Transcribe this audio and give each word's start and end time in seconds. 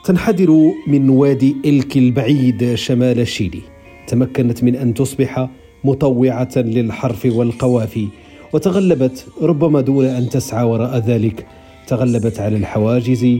تنحدر 0.04 0.72
من 0.86 1.10
وادي 1.10 1.56
إلك 1.64 1.96
البعيد 1.96 2.74
شمال 2.74 3.28
شيلي 3.28 3.62
تمكنت 4.06 4.64
من 4.64 4.76
أن 4.76 4.94
تصبح 4.94 5.48
مطوعة 5.84 6.54
للحرف 6.56 7.26
والقوافي 7.26 8.08
وتغلبت 8.52 9.26
ربما 9.42 9.80
دون 9.80 10.04
أن 10.04 10.28
تسعى 10.28 10.64
وراء 10.64 10.98
ذلك. 10.98 11.46
تغلبت 11.86 12.40
على 12.40 12.56
الحواجز 12.56 13.38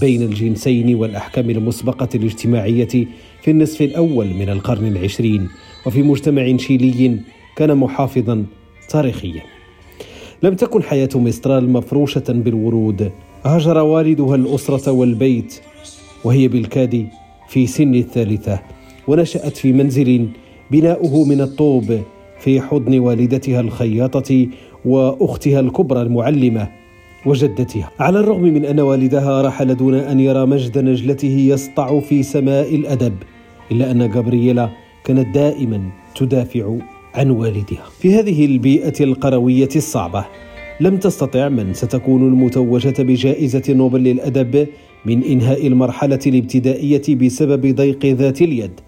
بين 0.00 0.22
الجنسين 0.22 0.94
والأحكام 0.94 1.50
المسبقة 1.50 2.08
الاجتماعية 2.14 3.06
في 3.42 3.50
النصف 3.50 3.82
الأول 3.82 4.26
من 4.26 4.48
القرن 4.48 4.86
العشرين 4.86 5.48
وفي 5.86 6.02
مجتمع 6.02 6.56
شيلي 6.56 7.20
كان 7.56 7.76
محافظا 7.76 8.44
تاريخيا. 8.88 9.42
لم 10.42 10.54
تكن 10.54 10.82
حياة 10.82 11.08
مسترال 11.14 11.70
مفروشة 11.70 12.24
بالورود 12.28 13.10
هاجر 13.44 13.78
والدها 13.78 14.34
الأسرة 14.34 14.92
والبيت 14.92 15.60
وهي 16.24 16.48
بالكاد 16.48 17.08
في 17.48 17.66
سن 17.66 17.94
الثالثة 17.94 18.60
ونشأت 19.08 19.56
في 19.56 19.72
منزل 19.72 20.28
بناؤه 20.70 21.24
من 21.24 21.40
الطوب 21.40 22.00
في 22.40 22.60
حضن 22.60 22.98
والدتها 22.98 23.60
الخياطة 23.60 24.46
وأختها 24.84 25.60
الكبرى 25.60 26.02
المعلمة. 26.02 26.68
وجدتها. 27.26 27.90
على 28.00 28.20
الرغم 28.20 28.42
من 28.42 28.64
أن 28.64 28.80
والدها 28.80 29.42
رحل 29.42 29.74
دون 29.74 29.94
أن 29.94 30.20
يرى 30.20 30.46
مجد 30.46 30.78
نجلته 30.78 31.36
يسطع 31.52 32.00
في 32.00 32.22
سماء 32.22 32.74
الأدب 32.74 33.14
إلا 33.72 33.90
أن 33.90 34.10
جابرييلا 34.10 34.68
كانت 35.04 35.34
دائما 35.34 35.80
تدافع 36.14 36.76
عن 37.14 37.30
والدها. 37.30 37.84
في 38.00 38.14
هذه 38.14 38.44
البيئة 38.46 39.04
القروية 39.04 39.68
الصعبة 39.76 40.24
لم 40.80 40.96
تستطع 40.96 41.48
من 41.48 41.74
ستكون 41.74 42.22
المتوجة 42.28 43.02
بجائزة 43.02 43.62
نوبل 43.68 44.00
للأدب 44.00 44.66
من 45.06 45.24
إنهاء 45.24 45.66
المرحلة 45.66 46.18
الابتدائية 46.26 47.16
بسبب 47.16 47.74
ضيق 47.76 48.06
ذات 48.06 48.42
اليد 48.42 48.80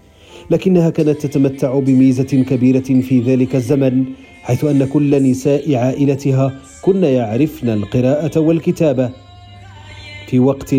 لكنها 0.49 0.89
كانت 0.89 1.25
تتمتع 1.25 1.79
بميزة 1.79 2.43
كبيرة 2.49 2.79
في 2.79 3.19
ذلك 3.19 3.55
الزمن 3.55 4.05
حيث 4.43 4.63
أن 4.63 4.85
كل 4.85 5.23
نساء 5.23 5.75
عائلتها 5.75 6.59
كن 6.81 7.03
يعرفن 7.03 7.69
القراءة 7.69 8.39
والكتابة. 8.39 9.09
في 10.27 10.39
وقت 10.39 10.75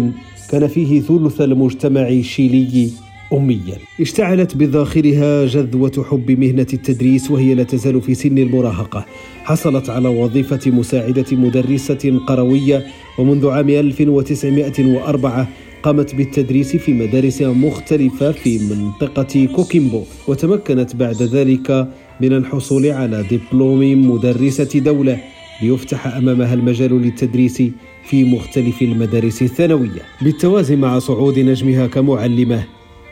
كان 0.50 0.66
فيه 0.68 1.00
ثلث 1.00 1.40
المجتمع 1.40 2.08
الشيلي 2.08 2.90
أميا. 3.32 3.76
اشتعلت 4.00 4.56
بداخلها 4.56 5.46
جذوة 5.46 6.06
حب 6.10 6.30
مهنة 6.30 6.66
التدريس 6.72 7.30
وهي 7.30 7.54
لا 7.54 7.62
تزال 7.62 8.02
في 8.02 8.14
سن 8.14 8.38
المراهقة. 8.38 9.06
حصلت 9.44 9.90
على 9.90 10.08
وظيفة 10.08 10.70
مساعدة 10.70 11.36
مدرسة 11.36 12.20
قروية 12.26 12.86
ومنذ 13.18 13.48
عام 13.48 13.68
1904 13.68 15.48
قامت 15.82 16.14
بالتدريس 16.14 16.76
في 16.76 16.92
مدارس 16.92 17.42
مختلفة 17.42 18.32
في 18.32 18.58
منطقة 18.58 19.48
كوكيمبو 19.56 20.02
وتمكنت 20.28 20.96
بعد 20.96 21.22
ذلك 21.22 21.88
من 22.20 22.32
الحصول 22.32 22.86
على 22.86 23.24
دبلوم 23.30 24.10
مدرسة 24.10 24.78
دولة 24.78 25.18
ليفتح 25.62 26.06
أمامها 26.06 26.54
المجال 26.54 27.02
للتدريس 27.02 27.62
في 28.04 28.24
مختلف 28.24 28.82
المدارس 28.82 29.42
الثانوية. 29.42 30.02
بالتوازي 30.22 30.76
مع 30.76 30.98
صعود 30.98 31.38
نجمها 31.38 31.86
كمعلمة 31.86 32.64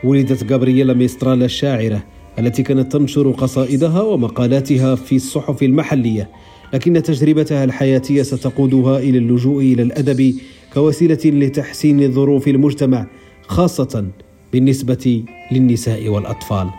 ولدت 0.03 0.43
جابرييلا 0.43 0.93
ميسترال 0.93 1.43
الشاعرة 1.43 2.03
التي 2.39 2.63
كانت 2.63 2.91
تنشر 2.91 3.31
قصائدها 3.31 4.01
ومقالاتها 4.01 4.95
في 4.95 5.15
الصحف 5.15 5.63
المحلية. 5.63 6.29
لكن 6.73 7.03
تجربتها 7.03 7.63
الحياتية 7.63 8.21
ستقودها 8.21 8.99
إلى 8.99 9.17
اللجوء 9.17 9.63
إلى 9.63 9.81
الأدب 9.81 10.35
كوسيلة 10.73 11.19
لتحسين 11.25 12.11
ظروف 12.11 12.47
المجتمع 12.47 13.07
خاصة 13.47 14.05
بالنسبة 14.53 15.23
للنساء 15.51 16.09
والأطفال. 16.09 16.69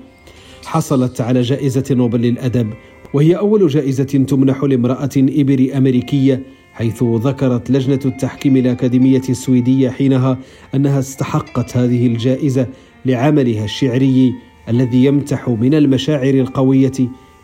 حصلت 0.66 1.22
على 1.22 1.42
جائزة 1.42 1.84
نوبل 1.92 2.22
للأدب 2.22 2.74
وهي 3.14 3.38
أول 3.38 3.68
جائزة 3.68 4.04
تمنح 4.04 4.64
لامرأة 4.64 5.10
إبري 5.18 5.78
أمريكية 5.78 6.44
حيث 6.74 7.04
ذكرت 7.04 7.72
لجنة 7.72 8.00
التحكيم 8.06 8.58
الأكاديمية 8.58 9.22
السويدية 9.30 9.90
حينها 9.90 10.38
أنها 10.76 11.00
استحقت 11.00 11.78
هذه 11.78 12.08
الجائزة 12.08 12.68
لعملها 13.06 13.66
الشعري 13.66 14.34
الذي 14.70 15.06
يمتح 15.06 15.50
من 15.50 15.74
المشاعر 15.74 16.34
القوية 16.34 16.92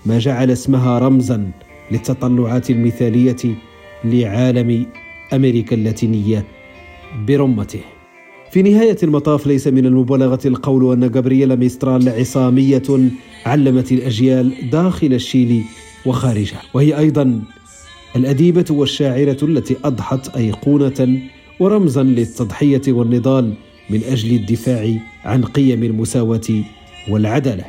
ما 0.05 0.19
جعل 0.19 0.51
اسمها 0.51 0.99
رمزا 0.99 1.51
للتطلعات 1.91 2.69
المثالية 2.69 3.55
لعالم 4.03 4.85
أمريكا 5.33 5.75
اللاتينية 5.75 6.45
برمته. 7.27 7.92
في 8.53 8.61
نهاية 8.61 8.97
المطاف 9.03 9.47
ليس 9.47 9.67
من 9.67 9.85
المبالغة 9.85 10.39
القول 10.45 10.93
أن 10.93 11.11
جابرييلا 11.11 11.55
ميسترال 11.55 12.09
عصامية 12.09 12.83
علمت 13.45 13.91
الأجيال 13.91 14.69
داخل 14.71 15.13
الشيلي 15.13 15.61
وخارجه 16.05 16.55
وهي 16.73 16.97
أيضا 16.97 17.41
الأديبة 18.15 18.65
والشاعرة 18.69 19.37
التي 19.43 19.75
أضحت 19.83 20.35
أيقونة 20.37 21.19
ورمزا 21.59 22.03
للتضحية 22.03 22.81
والنضال 22.87 23.53
من 23.89 24.01
أجل 24.03 24.35
الدفاع 24.35 24.93
عن 25.25 25.43
قيم 25.43 25.83
المساواة 25.83 26.63
والعدالة. 27.09 27.63